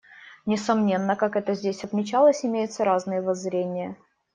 Несомненно, 0.47 1.15
как 1.15 1.35
это 1.35 1.53
здесь 1.53 1.83
отмечалось, 1.83 2.43
имеются 2.43 2.83
разные 2.83 3.21
воззрения. 3.21 3.95